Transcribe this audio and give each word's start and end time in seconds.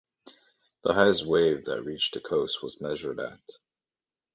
The 0.81 0.93
highest 0.95 1.27
wave 1.27 1.65
that 1.65 1.83
reached 1.83 2.15
the 2.15 2.21
coast 2.21 2.63
was 2.63 2.81
measured 2.81 3.19
at 3.19 3.39